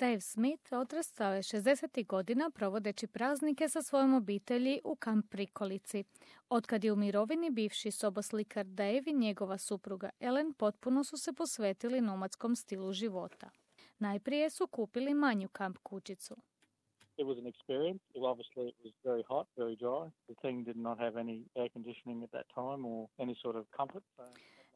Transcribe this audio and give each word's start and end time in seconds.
Dave 0.00 0.20
Smith 0.20 0.72
odrastao 0.72 1.34
je 1.34 1.42
60. 1.42 2.06
godina 2.06 2.50
provodeći 2.50 3.06
praznike 3.06 3.68
sa 3.68 3.82
svojom 3.82 4.14
obitelji 4.14 4.80
u 4.84 4.96
Kamp 4.96 5.26
Prikolici. 5.30 6.04
Otkad 6.50 6.84
je 6.84 6.92
u 6.92 6.96
mirovini 6.96 7.50
bivši 7.50 7.90
soboslikar 7.90 8.66
Dave 8.66 9.02
i 9.06 9.14
njegova 9.14 9.58
supruga 9.58 10.10
Ellen 10.20 10.52
potpuno 10.52 11.04
su 11.04 11.16
se 11.16 11.32
posvetili 11.32 12.00
nomadskom 12.00 12.56
stilu 12.56 12.92
života. 12.92 13.50
Najprije 13.98 14.50
su 14.50 14.66
kupili 14.66 15.14
manju 15.14 15.48
kamp 15.48 15.78
kućicu. 15.82 16.36
It 17.16 17.26
was 17.26 17.38
an 17.38 17.46
experience. 17.46 18.00
Obviously, 18.14 18.68
it 18.68 18.76
was 18.84 18.92
very 19.04 19.22
hot, 19.28 19.48
very 19.56 19.76
dry. 19.76 20.10
The 20.26 20.34
thing 20.34 20.64
did 20.64 20.76
not 20.76 20.98
have 20.98 21.20
any 21.20 21.44
air 21.54 21.68
conditioning 21.72 22.24
at 22.24 22.30
that 22.30 22.46
time 22.54 22.88
or 22.88 23.08
any 23.18 23.34
sort 23.42 23.56
of 23.56 23.64
comfort. 23.76 24.04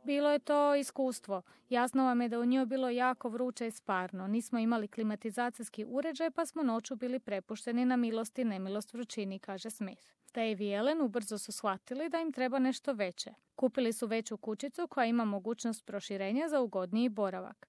Bilo 0.04 0.30
je 0.30 0.38
to 0.38 0.74
iskustvo. 0.74 1.42
Jasno 1.68 2.04
vam 2.04 2.20
je 2.20 2.28
da 2.28 2.40
u 2.40 2.44
njoj 2.44 2.66
bilo 2.66 2.90
jako 2.90 3.28
vruće 3.28 3.66
i 3.66 3.70
sparno. 3.70 4.26
Nismo 4.26 4.58
imali 4.58 4.88
klimatizacijski 4.88 5.84
uređaj 5.88 6.30
pa 6.30 6.46
smo 6.46 6.62
noću 6.62 6.96
bili 6.96 7.18
prepušteni 7.18 7.84
na 7.84 7.96
milost 7.96 8.38
i 8.38 8.44
nemilost 8.44 8.92
vrućini, 8.92 9.38
kaže 9.38 9.70
Smith. 9.70 10.02
Dave 10.34 10.56
i 10.60 10.72
Ellen 10.72 11.00
ubrzo 11.00 11.38
su 11.38 11.52
shvatili 11.52 12.08
da 12.08 12.20
im 12.20 12.32
treba 12.32 12.58
nešto 12.58 12.92
veće. 12.92 13.34
Kupili 13.56 13.92
su 13.92 14.06
veću 14.06 14.36
kućicu 14.36 14.88
koja 14.88 15.06
ima 15.06 15.24
mogućnost 15.24 15.86
proširenja 15.86 16.48
za 16.48 16.60
ugodniji 16.60 17.08
boravak. 17.08 17.68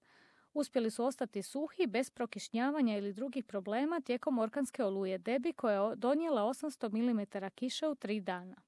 Uspjeli 0.54 0.90
su 0.90 1.04
ostati 1.04 1.42
suhi 1.42 1.86
bez 1.86 2.10
prokišnjavanja 2.10 2.96
ili 2.96 3.12
drugih 3.12 3.44
problema 3.44 4.00
tijekom 4.00 4.38
orkanske 4.38 4.84
oluje 4.84 5.18
Debi 5.18 5.52
koja 5.52 5.82
je 5.82 5.96
donijela 5.96 6.42
800 6.42 6.92
mm 6.92 7.46
kiše 7.54 7.88
u 7.88 7.94
tri 7.94 8.20
dana. 8.20 8.65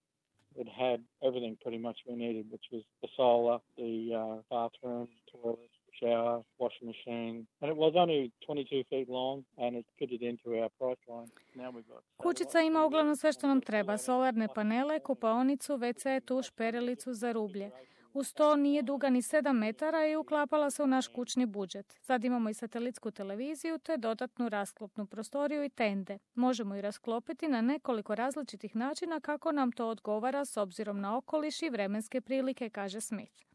It 0.62 0.68
had 0.68 0.98
everything 1.22 1.56
pretty 1.62 1.78
much 1.78 1.98
we 2.08 2.14
needed, 2.16 2.44
which 2.50 2.66
was 2.72 2.82
the 3.02 3.08
solar, 3.16 3.58
the 3.76 3.94
uh, 4.22 4.36
bathroom, 4.50 5.06
toilet, 5.30 5.70
shower, 6.00 6.42
washing 6.58 6.88
machine. 6.92 7.46
And 7.60 7.70
it 7.70 7.76
was 7.76 7.92
only 7.96 8.32
22 8.46 8.82
feet 8.90 9.08
long 9.08 9.44
and 9.56 9.76
it 9.76 9.86
fitted 9.98 10.22
into 10.22 10.46
our 10.60 10.68
price 10.78 11.02
line. 11.08 11.30
Now 11.54 11.70
we've 11.70 11.88
got... 11.88 12.02
Kućica 12.16 12.60
ima 12.60 12.86
uglavnom 12.86 13.16
sve 13.16 13.32
što 13.32 13.46
nam 13.46 13.60
treba. 13.60 13.98
Solarne 13.98 14.48
panele, 14.54 15.00
kupaonicu, 15.00 15.72
WC, 15.72 16.24
tuš, 16.24 16.50
perilicu 16.50 17.12
za 17.12 17.32
rublje. 17.32 17.70
Uz 18.12 18.32
to 18.34 18.56
nije 18.56 18.82
duga 18.82 19.10
ni 19.10 19.22
7 19.22 19.52
metara 19.52 20.06
i 20.06 20.16
uklapala 20.16 20.70
se 20.70 20.82
u 20.82 20.86
naš 20.86 21.08
kućni 21.08 21.46
budžet. 21.46 21.96
Sad 22.00 22.24
imamo 22.24 22.50
i 22.50 22.54
satelitsku 22.54 23.10
televiziju 23.10 23.78
te 23.78 23.96
dodatnu 23.96 24.48
rasklopnu 24.48 25.06
prostoriju 25.06 25.64
i 25.64 25.68
tende. 25.68 26.18
Možemo 26.34 26.74
i 26.74 26.80
rasklopiti 26.80 27.48
na 27.48 27.60
nekoliko 27.60 28.14
različitih 28.14 28.76
načina 28.76 29.20
kako 29.20 29.52
nam 29.52 29.72
to 29.72 29.88
odgovara 29.88 30.44
s 30.44 30.56
obzirom 30.56 31.00
na 31.00 31.16
okoliš 31.16 31.62
i 31.62 31.70
vremenske 31.70 32.20
prilike, 32.20 32.70
kaže 32.70 33.00
Smith. 33.00 33.48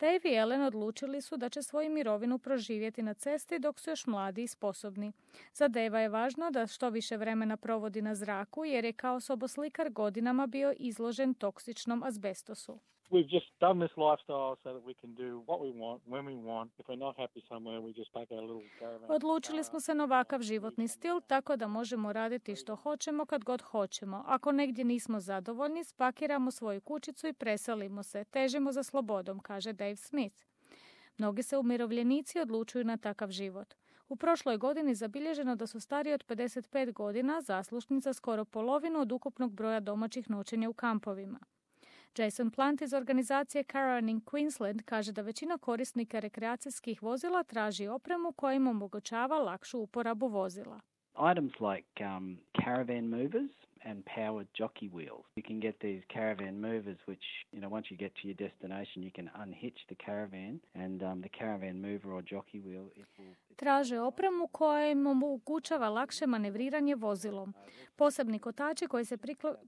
Dave 0.00 0.20
i 0.24 0.34
Ellen 0.34 0.62
odlučili 0.62 1.20
su 1.20 1.36
da 1.36 1.48
će 1.48 1.62
svoju 1.62 1.90
mirovinu 1.90 2.38
proživjeti 2.38 3.02
na 3.02 3.14
cesti 3.14 3.58
dok 3.58 3.80
su 3.80 3.90
još 3.90 4.06
mladi 4.06 4.42
i 4.42 4.46
sposobni. 4.46 5.12
Za 5.52 5.68
Deva 5.68 6.00
je 6.00 6.08
važno 6.08 6.50
da 6.50 6.66
što 6.66 6.88
više 6.88 7.16
vremena 7.16 7.56
provodi 7.56 8.02
na 8.02 8.14
zraku 8.14 8.64
jer 8.64 8.84
je 8.84 8.92
kao 8.92 9.20
soboslikar 9.20 9.90
godinama 9.90 10.46
bio 10.46 10.74
izložen 10.76 11.34
toksičnom 11.34 12.02
azbestosu. 12.02 12.78
We've 13.10 13.30
just 13.30 13.50
done 13.60 13.86
this 13.86 13.96
lifestyle 13.96 14.54
so 14.62 14.68
that 14.74 14.84
we 14.86 14.94
can 14.94 15.14
do 15.14 15.42
what 15.46 15.60
we 15.60 15.70
want, 15.82 16.02
when 16.06 16.24
we 16.26 16.36
want. 16.50 16.70
If 16.78 16.86
we're 16.88 17.04
not 17.06 17.16
happy 17.18 17.42
somewhere, 17.48 17.80
we 17.80 17.92
just 17.92 18.12
pack 18.12 18.28
our 18.30 18.42
little 18.42 18.68
caravan. 18.78 19.10
Odlučili 19.10 19.64
smo 19.64 19.80
se 19.80 19.94
na 19.94 20.04
ovakav 20.04 20.42
životni 20.42 20.88
stil 20.88 21.20
tako 21.20 21.56
da 21.56 21.66
možemo 21.66 22.12
raditi 22.12 22.56
što 22.56 22.76
hoćemo 22.76 23.26
kad 23.26 23.44
god 23.44 23.62
hoćemo. 23.62 24.24
Ako 24.26 24.52
negdje 24.52 24.84
nismo 24.84 25.20
zadovoljni, 25.20 25.84
spakiramo 25.84 26.50
svoju 26.50 26.80
kućicu 26.80 27.26
i 27.26 27.32
preselimo 27.32 28.02
se. 28.02 28.24
Težimo 28.24 28.72
za 28.72 28.82
slobodom, 28.82 29.40
kaže 29.40 29.72
Dave 29.72 29.96
Smith. 29.96 30.44
Mnogi 31.18 31.42
se 31.42 31.58
umirovljenici 31.58 32.40
odlučuju 32.40 32.84
na 32.84 32.96
takav 32.96 33.30
život. 33.30 33.74
U 34.08 34.16
prošloj 34.16 34.56
godini 34.56 34.94
zabilježeno 34.94 35.56
da 35.56 35.66
su 35.66 35.80
stariji 35.80 36.14
od 36.14 36.24
55 36.26 36.92
godina 36.92 37.40
zaslušnica 37.40 38.12
skoro 38.12 38.44
polovinu 38.44 39.00
od 39.00 39.12
ukupnog 39.12 39.52
broja 39.52 39.80
domaćih 39.80 40.30
noćenja 40.30 40.70
u 40.70 40.72
kampovima. 40.72 41.38
Jason 42.18 42.50
Plant 42.50 42.82
iz 42.82 42.92
organizacije 42.92 43.64
Caravan 43.64 44.20
Queensland 44.20 44.82
kaže 44.82 45.12
da 45.12 45.22
većina 45.22 45.58
korisnika 45.58 46.20
rekreacijskih 46.20 47.02
vozila 47.02 47.42
traži 47.42 47.86
opremu 47.86 48.32
koja 48.32 48.54
im 48.54 48.66
omogućava 48.66 49.38
lakšu 49.38 49.78
uporabu 49.78 50.28
vozila. 50.28 50.80
Items 51.32 51.52
like 51.60 52.04
um, 52.04 52.38
caravan 52.64 53.04
movers 53.08 53.50
and 53.84 54.04
powered 54.04 54.48
jockey 54.58 54.88
wheels. 54.88 55.24
You 55.36 55.42
can 55.42 55.60
get 55.60 55.74
these 55.80 56.02
caravan 56.14 56.60
movers, 56.60 56.98
which, 57.06 57.26
you 57.52 57.60
know, 57.60 57.72
once 57.76 57.86
you 57.90 57.96
get 57.96 58.12
to 58.14 58.28
your 58.28 58.36
destination, 58.36 59.02
you 59.02 59.12
can 59.18 59.30
unhitch 59.44 59.80
the 59.88 59.96
caravan 60.06 60.60
and 60.74 61.02
um, 61.02 61.20
the 61.20 61.28
caravan 61.28 61.80
mover 61.82 62.12
or 62.12 62.22
jockey 62.22 62.60
wheel. 62.60 62.86
It 62.96 63.06
will... 63.18 63.34
Traže 63.60 64.00
opremu 64.00 64.46
koja 64.46 64.90
im 64.90 65.06
omogućava 65.06 65.88
lakše 65.88 66.26
manevriranje 66.26 66.94
vozilom. 66.94 67.54
Posebni 67.96 68.38
kotači 68.38 68.86
koji 68.86 69.04
se 69.04 69.16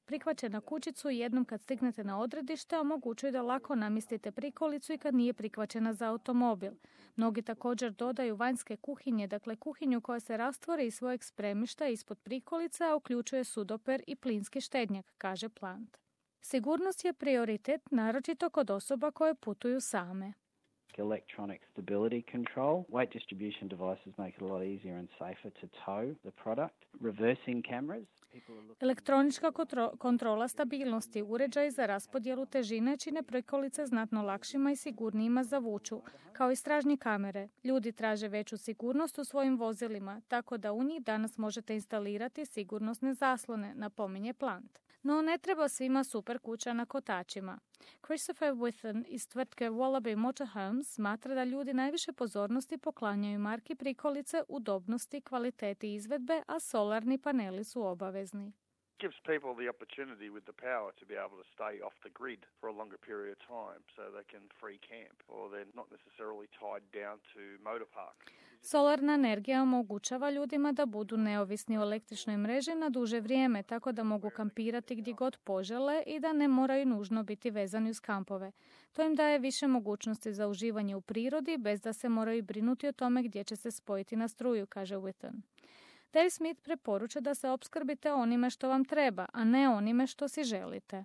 prikvaće 0.07 0.49
na 0.49 0.61
kućicu 0.61 1.11
jednom 1.11 1.45
kad 1.45 1.63
stignete 1.63 2.05
na 2.05 2.21
odredište 2.21 2.79
omogućuju 2.79 3.33
da 3.33 3.43
lako 3.43 3.75
namistite 3.75 4.33
prikolicu 4.33 4.93
i 4.93 4.99
kad 4.99 5.15
nije 5.15 5.33
prikvaćena 5.33 5.93
za 5.93 6.09
automobil. 6.09 6.73
Mnogi 7.17 7.43
također 7.43 7.93
dodaju 7.93 8.37
vanjske 8.37 8.77
kuhinje, 8.77 9.27
dakle 9.27 9.57
kuhinju 9.57 10.01
koja 10.01 10.21
se 10.21 10.37
rastvori 10.37 10.87
iz 10.87 10.95
svojeg 10.95 11.25
spremišta 11.25 11.89
ispod 11.89 12.19
prikolice, 12.19 12.85
a 12.85 12.97
uključuje 12.97 13.45
sudoper 13.45 14.03
i 14.07 14.17
plinski 14.17 14.61
štednjak, 14.61 15.13
kaže 15.19 15.49
Plant. 15.49 15.97
Sigurnost 16.41 17.05
je 17.05 17.13
prioritet 17.13 17.91
naročito 17.91 18.51
kod 18.51 18.71
osoba 18.71 19.11
koje 19.11 19.35
putuju 19.35 19.81
same. 19.81 20.33
Electronic 20.99 21.61
stability 21.73 22.23
control. 22.33 22.85
Weight 22.89 23.13
distribution 23.13 23.69
devices 23.69 24.19
make 24.19 24.35
it 24.37 24.43
a 24.43 24.47
lot 24.47 24.63
easier 24.63 24.99
and 24.99 25.09
safer 25.19 25.51
to 25.61 25.67
tow 25.85 26.15
the 26.23 26.31
product. 26.43 26.85
Reversing 27.01 27.63
cameras. 27.69 28.07
Elektronička 28.81 29.53
kontrola 29.99 30.49
stabilnosti, 30.49 31.23
uređaj 31.23 31.71
za 31.71 31.87
raspodjelu 31.87 32.47
težine 32.47 32.97
čine 32.97 33.23
prikolice 33.23 33.87
znatno 33.87 34.23
lakšima 34.23 34.71
i 34.71 34.77
sigurnijima 34.77 35.45
za 35.45 35.59
vuču, 35.59 36.03
kao 36.33 36.51
i 36.51 36.57
stražnje 36.57 36.97
kamere. 36.97 37.49
Ljudi 37.65 37.93
traže 37.93 38.29
veću 38.29 38.57
sigurnost 38.57 39.19
u 39.19 39.25
svojim 39.25 39.59
vozilima, 39.59 40.21
tako 40.29 40.59
da 40.59 40.73
u 40.73 40.83
njih 40.83 41.03
danas 41.03 41.39
možete 41.39 41.75
instalirati 41.75 42.47
sigurnosne 42.47 43.15
zaslone, 43.15 43.75
napominje 43.75 44.33
Plant. 44.33 44.79
No 45.03 45.23
ne 45.23 45.39
treba 45.39 45.69
svima 45.69 46.05
super 46.05 46.39
kuća 46.39 46.73
na 46.73 46.87
kotačima. 46.87 47.59
Christopher 48.07 48.53
Withen 48.53 49.05
iz 49.09 49.29
tvrtke 49.29 49.71
Wallaby 49.71 50.17
Motorhomes 50.17 50.95
smatra 50.95 51.35
da 51.35 51.45
ljudi 51.45 51.75
najviše 51.75 52.13
pozornosti 52.13 52.79
poklanjaju 52.79 53.39
marki 53.39 53.75
prikolice, 53.75 54.43
udobnosti, 54.49 55.21
kvaliteti 55.21 55.95
izvedbe, 55.95 56.43
a 56.47 56.61
solarni 56.61 57.19
paneli 57.19 57.65
su 57.65 57.83
obavezni 57.83 58.53
gives 59.03 59.19
people 59.33 59.53
the 59.63 59.69
opportunity 59.75 60.29
with 60.37 60.45
the 60.51 60.59
power 60.71 60.89
to 61.01 61.05
be 61.11 61.17
able 61.25 61.39
to 61.43 61.49
stay 61.57 61.75
off 61.87 61.97
the 62.07 62.15
grid 62.21 62.41
for 62.59 62.67
a 62.73 62.77
longer 62.81 62.99
period 63.11 63.31
of 63.37 63.41
time 63.59 63.83
so 63.95 64.03
they 64.17 64.27
can 64.33 64.45
free 64.61 64.81
camp 64.93 65.17
or 65.33 65.43
they're 65.53 65.75
not 65.81 65.89
necessarily 65.97 66.49
tied 66.63 66.85
down 67.01 67.17
to 67.35 67.43
motor 67.69 67.89
park. 68.01 68.19
Solarna 68.65 69.15
energija 69.15 69.63
omogućava 69.63 70.31
ljudima 70.31 70.73
da 70.73 70.87
budu 70.87 71.17
neovisni 71.17 71.79
o 71.79 71.83
električnoj 71.83 72.37
mreži 72.37 72.75
na 72.75 72.89
duže 72.89 73.21
vrijeme, 73.21 73.63
tako 73.63 73.93
da 73.93 74.05
mogu 74.05 74.31
kampirati 74.31 74.95
gdje 74.95 75.13
god 75.13 75.39
požele 75.45 76.03
i 76.07 76.21
da 76.21 76.33
ne 76.33 76.49
moraju 76.49 76.87
nužno 76.87 77.23
biti 77.23 77.51
vezani 77.51 77.91
uz 77.91 78.01
kampove. 78.01 78.53
To 78.93 79.03
im 79.03 79.15
daje 79.15 79.39
više 79.39 79.67
mogućnosti 79.67 80.33
za 80.33 80.49
uživanje 80.49 80.97
u 80.97 81.01
prirodi 81.01 81.59
bez 81.59 81.81
da 81.81 81.93
se 81.93 82.09
moraju 82.09 82.43
brinuti 82.43 82.89
o 82.89 82.93
tome 82.93 83.23
gdje 83.23 83.45
će 83.45 83.57
se 83.57 83.71
spojiti 83.71 84.17
na 84.17 84.29
struju, 84.29 84.67
kaže 84.67 84.97
Witten. 84.97 85.41
Dave 86.13 86.31
Smith 86.31 86.63
preporuča 86.63 87.21
da 87.21 87.35
se 87.35 87.51
opskrbite 87.51 88.13
onime 88.13 88.51
što 88.51 88.69
vam 88.69 88.85
treba, 88.85 89.27
a 89.33 89.45
ne 89.45 89.69
onime 89.69 90.07
što 90.07 90.29
si 90.29 90.45
želite. 90.45 91.05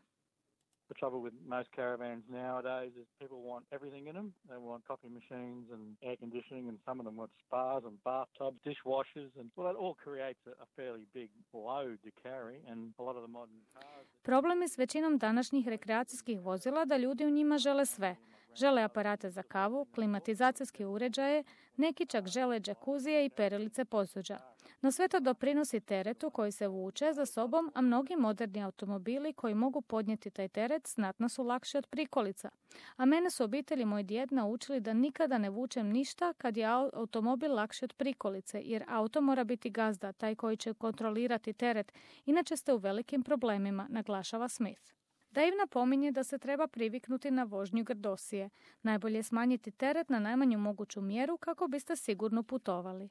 The 0.87 0.99
trouble 0.99 1.19
with 1.19 1.35
most 1.55 1.69
caravans 1.75 2.23
nowadays 2.29 2.93
is 3.01 3.07
people 3.19 3.41
want 3.51 3.63
everything 3.77 4.07
in 4.07 4.13
them. 4.13 4.33
They 4.49 4.59
want 4.71 4.81
coffee 4.91 5.13
machines 5.19 5.65
and 5.75 5.83
air 6.01 6.17
conditioning, 6.23 6.69
and 6.69 6.77
some 6.85 6.97
of 7.01 7.05
them 7.07 7.15
want 7.21 7.31
spas 7.45 7.83
and 7.89 7.95
bathtubs, 8.03 8.57
dishwashers, 8.69 9.31
and 9.39 9.51
well, 9.55 9.67
that 9.69 9.77
all 9.83 9.95
creates 10.05 10.43
a, 10.47 10.53
a 10.65 10.67
fairly 10.75 11.05
big 11.13 11.29
load 11.53 11.97
to 12.07 12.11
carry. 12.27 12.57
And 12.71 12.79
a 12.99 13.03
lot 13.03 13.15
of 13.19 13.23
the 13.27 13.33
modern 13.39 13.61
cars. 13.73 14.07
Problem 14.21 14.61
je 14.61 14.67
s 14.67 14.77
većinom 14.77 15.17
današnjih 15.17 15.67
rekreacijskih 15.67 16.41
vozila 16.41 16.85
da 16.85 16.97
ljudi 16.97 17.25
u 17.25 17.29
njima 17.29 17.57
žele 17.57 17.85
sve. 17.85 18.15
Žele 18.55 18.83
aparate 18.83 19.29
za 19.29 19.43
kavu, 19.43 19.85
klimatizacijske 19.95 20.85
uređaje, 20.85 21.43
neki 21.77 22.05
čak 22.05 22.27
žele 22.27 22.59
džakuzije 22.59 23.25
i 23.25 23.29
perilice 23.29 23.85
posuđa. 23.85 24.37
No 24.81 24.91
sve 24.91 25.07
to 25.07 25.19
doprinosi 25.19 25.79
teretu 25.79 26.29
koji 26.29 26.51
se 26.51 26.67
vuče 26.67 27.13
za 27.13 27.25
sobom, 27.25 27.71
a 27.75 27.81
mnogi 27.81 28.15
moderni 28.15 28.63
automobili 28.63 29.33
koji 29.33 29.55
mogu 29.55 29.81
podnijeti 29.81 30.29
taj 30.29 30.47
teret 30.47 30.87
znatno 30.87 31.29
su 31.29 31.43
lakši 31.43 31.77
od 31.77 31.87
prikolica. 31.87 32.49
A 32.95 33.05
mene 33.05 33.29
su 33.29 33.43
obitelji 33.43 33.85
moj 33.85 34.03
djed 34.03 34.31
naučili 34.31 34.79
da 34.79 34.93
nikada 34.93 35.37
ne 35.37 35.49
vučem 35.49 35.87
ništa 35.87 36.33
kad 36.33 36.57
je 36.57 36.65
automobil 36.93 37.55
lakši 37.55 37.85
od 37.85 37.93
prikolice, 37.93 38.61
jer 38.65 38.83
auto 38.87 39.21
mora 39.21 39.43
biti 39.43 39.69
gazda, 39.69 40.11
taj 40.11 40.35
koji 40.35 40.57
će 40.57 40.73
kontrolirati 40.73 41.53
teret, 41.53 41.93
inače 42.25 42.57
ste 42.57 42.73
u 42.73 42.77
velikim 42.77 43.23
problemima, 43.23 43.87
naglašava 43.89 44.49
Smith. 44.49 44.81
Dave 45.31 45.51
napominje 45.59 46.11
da 46.11 46.23
se 46.23 46.37
treba 46.37 46.67
priviknuti 46.67 47.31
na 47.31 47.43
vožnju 47.43 47.83
grdosije. 47.83 48.49
Najbolje 48.81 49.17
je 49.17 49.23
smanjiti 49.23 49.71
teret 49.71 50.09
na 50.09 50.19
najmanju 50.19 50.57
moguću 50.59 51.01
mjeru 51.01 51.37
kako 51.37 51.67
biste 51.67 51.95
sigurno 51.95 52.43
putovali. 52.43 53.09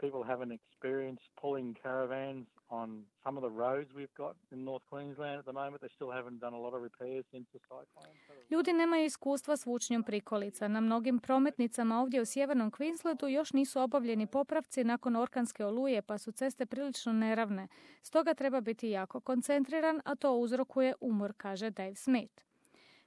People 0.00 0.22
haven't 0.32 0.52
experienced 0.60 1.26
pulling 1.40 1.76
caravans 1.82 2.46
on 2.68 3.04
some 3.24 3.36
of 3.38 3.42
the 3.48 3.54
roads 3.62 3.90
we've 3.94 4.16
got 4.16 4.36
in 4.52 4.64
North 4.64 4.84
Queensland 4.90 5.38
at 5.38 5.44
the 5.44 5.52
moment. 5.52 5.80
They 5.82 5.94
still 5.94 6.12
haven't 6.18 6.38
done 6.40 6.54
a 6.54 6.60
lot 6.66 6.74
of 6.76 6.82
repairs 6.82 7.24
since 7.30 7.46
the 7.52 7.58
cyclone. 7.58 8.14
Ljudi 8.50 8.72
nemaju 8.72 9.04
iskustva 9.04 9.56
s 9.56 9.66
vučnjom 9.66 10.02
prikolica. 10.02 10.68
Na 10.68 10.80
mnogim 10.80 11.18
prometnicama 11.18 12.00
ovdje 12.00 12.22
u 12.22 12.24
sjevernom 12.24 12.70
Queenslandu 12.70 13.26
još 13.26 13.52
nisu 13.52 13.80
obavljeni 13.80 14.26
popravci 14.26 14.84
nakon 14.84 15.16
orkanske 15.16 15.64
oluje, 15.64 16.02
pa 16.02 16.18
su 16.18 16.32
ceste 16.32 16.66
prilično 16.66 17.12
neravne. 17.12 17.68
Stoga 18.02 18.34
treba 18.34 18.60
biti 18.60 18.90
jako 18.90 19.20
koncentriran, 19.20 20.00
a 20.04 20.14
to 20.14 20.36
uzrokuje 20.36 20.94
umor, 21.00 21.32
kaže 21.36 21.70
Dave 21.70 21.94
Smith. 21.94 22.42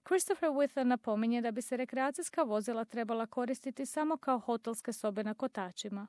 Christopher 0.08 0.50
Wither 0.50 0.84
napominje 0.84 1.42
da 1.42 1.52
bi 1.52 1.62
se 1.62 1.78
rekreacijska 1.78 2.44
vozila 2.44 2.86
trebala 2.86 3.26
koristiti 3.26 3.86
samo 3.86 4.18
kao 4.18 4.40
hotelske 4.40 4.94
sobe 4.94 5.24
na 5.24 5.34
kotačima. 5.34 6.08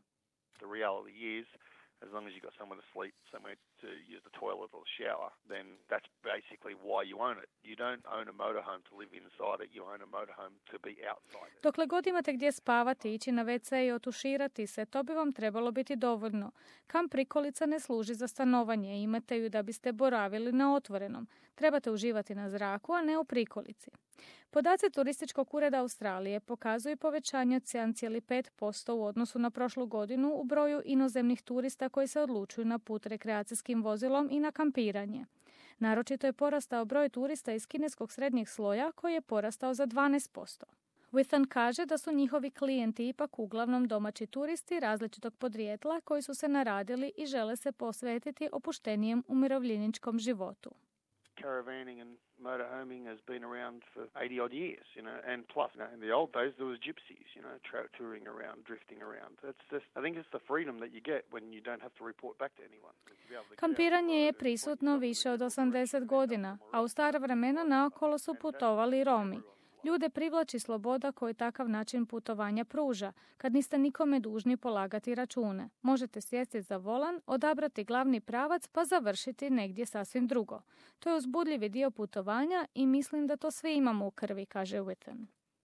The 0.63 0.71
reality 0.81 1.17
is 1.41 1.47
as 2.05 2.11
long 2.15 2.25
as 2.27 2.33
you've 2.35 2.47
got 2.49 2.57
somewhere 2.59 2.79
to 2.83 2.89
sleep, 2.95 3.15
somewhere 3.35 3.57
to 3.83 3.89
use 4.15 4.23
the 4.29 4.35
toilet 4.43 4.71
or 4.75 4.83
the 4.87 4.93
shower, 4.99 5.29
then 5.53 5.67
that's 5.93 6.09
basically 6.35 6.75
why 6.87 7.01
you 7.11 7.17
own 7.29 7.37
it. 7.45 7.51
You 7.71 7.77
don't 7.85 8.05
own 8.17 8.27
a 8.35 8.37
motorhome 8.45 8.83
to 8.89 8.93
live 9.01 9.13
inside 9.23 9.59
it, 9.65 9.69
you 9.75 9.83
own 9.93 10.01
a 10.09 10.11
motorhome 10.19 10.55
to 10.73 10.77
be 10.87 10.95
outside 11.11 11.51
it. 11.55 11.63
Dokle 11.63 11.87
god 11.87 12.07
imate 12.07 12.33
gdje 12.33 12.53
spavati, 12.53 13.15
ići 13.15 13.33
na 13.33 13.45
WC 13.45 13.87
i 13.87 13.93
otuširati 13.93 14.67
se, 14.67 14.87
to 14.87 15.03
bi 15.03 15.13
vam 15.13 15.33
trebalo 15.33 15.71
biti 15.71 15.97
dovoljno. 15.97 16.51
Kam 16.87 17.09
prikolica 17.09 17.67
ne 17.67 17.81
služi 17.81 18.15
za 18.15 18.29
stanovanje, 18.29 19.03
imate 19.03 19.37
ju 19.39 19.49
da 19.49 19.63
biste 19.63 19.93
boravili 19.93 20.53
na 20.53 20.75
otvorenom. 20.75 21.27
Trebate 21.55 21.91
uživati 21.91 22.35
na 22.35 22.51
zraku, 22.51 22.93
a 22.93 23.03
ne 23.03 23.19
u 23.19 23.25
prikolici. 23.25 23.91
Podaci 24.51 24.91
Turističkog 24.91 25.55
ureda 25.55 25.81
Australije 25.81 26.41
pokazuju 26.41 26.97
povećanje 26.97 27.57
od 27.57 27.63
7,5% 27.63 28.93
u 28.93 29.05
odnosu 29.05 29.39
na 29.39 29.51
prošlu 29.51 29.87
godinu 29.87 30.33
u 30.35 30.45
broju 30.45 30.83
inozemnih 30.85 31.43
turista 31.43 31.89
koji 31.89 32.07
se 32.07 32.21
odlučuju 32.21 32.65
na 32.65 32.79
put 32.79 33.07
rekreacijskim 33.07 33.83
vozilom 33.83 34.29
i 34.31 34.41
na 34.41 34.53
kampiranje. 34.53 35.27
Naročito 35.79 36.27
je 36.27 36.33
porastao 36.33 36.85
broj 36.85 37.09
turista 37.09 37.53
iz 37.53 37.67
kineskog 37.67 38.13
srednjeg 38.13 38.49
sloja 38.49 38.93
koji 38.93 39.15
je 39.15 39.21
porastao 39.21 39.75
za 39.75 39.87
12%. 39.87 40.65
Withan 41.13 41.49
kaže 41.49 41.87
da 41.87 41.99
su 41.99 42.13
njihovi 42.13 42.51
klijenti 42.51 43.09
ipak 43.09 43.39
uglavnom 43.39 43.89
domaći 43.89 44.27
turisti 44.27 44.81
različitog 44.81 45.35
podrijetla 45.37 46.01
koji 46.01 46.23
su 46.23 46.35
se 46.35 46.49
naradili 46.49 47.13
i 47.17 47.27
žele 47.27 47.57
se 47.57 47.73
posvetiti 47.73 48.49
opuštenijem 48.53 49.23
umirovljeničkom 49.29 50.19
životu. 50.19 50.71
Caravanning 51.43 52.01
and 52.01 52.13
motorhoming 52.49 53.07
has 53.07 53.19
been 53.27 53.45
around 53.45 53.83
for 53.93 54.03
80 54.17 54.41
odd 54.41 54.53
years, 54.53 54.87
you 54.97 55.03
know, 55.03 55.19
and 55.31 55.47
plus, 55.55 55.71
you 55.75 55.81
know, 55.81 55.91
in 55.95 56.01
the 56.01 56.13
old 56.19 56.33
days 56.33 56.53
there 56.59 56.67
was 56.67 56.79
gypsies, 56.89 57.29
you 57.37 57.43
know, 57.43 57.57
tra- 57.71 57.91
touring 57.99 58.27
around, 58.27 58.65
drifting 58.65 59.01
around. 59.03 59.33
It's 59.51 59.65
just, 59.71 59.87
I 59.97 60.01
think 60.03 60.17
it's 60.17 60.33
the 60.33 60.43
freedom 60.51 60.75
that 60.83 60.91
you 60.95 61.01
get 61.13 61.23
when 61.35 61.45
you 61.55 61.61
don't 61.69 61.83
have 61.87 61.95
to 61.99 62.05
report 62.05 62.39
back 62.39 62.53
to 62.59 62.63
anyone. 62.71 62.95
Kampiranje 63.57 64.17
je 64.25 64.33
prisutno 64.33 64.97
više 64.99 65.31
od 65.31 65.41
yourself 65.41 65.65
in 65.65 65.71
the 65.73 65.79
80 65.79 65.91
direction 65.91 66.07
godina, 66.07 66.59
a 66.73 66.81
u 66.83 66.89
stara 66.89 67.19
vremena 67.19 67.65
naokolo 67.65 68.19
su 68.19 68.35
putovali 68.35 69.05
Romi. 69.05 69.41
Ljude 69.85 70.09
privlači 70.09 70.59
sloboda 70.59 71.13
koju 71.13 71.35
takav 71.35 71.69
način 71.69 72.07
putovanja 72.07 72.65
pruža, 72.65 73.13
kad 73.37 73.53
niste 73.53 73.79
nikome 73.79 74.21
dužni 74.21 74.57
polagati 74.57 75.15
račune. 75.15 75.69
Možete 75.83 76.21
sjesti 76.21 76.63
za 76.63 76.77
volan, 76.77 77.21
odabrati 77.27 77.85
glavni 77.85 78.21
pravac 78.21 78.67
pa 78.67 78.85
završiti 78.85 79.51
negdje 79.51 79.87
sasvim 79.87 80.27
drugo. 80.27 80.63
To 80.99 81.11
je 81.11 81.17
uzbudljivi 81.17 81.69
dio 81.69 81.91
putovanja 81.91 82.67
i 82.75 82.87
mislim 82.87 83.27
da 83.27 83.37
to 83.37 83.51
svi 83.51 83.75
imamo 83.75 84.07
u 84.07 84.11
krvi, 84.11 84.47
kaže 84.47 84.79
Witten. 84.79 85.27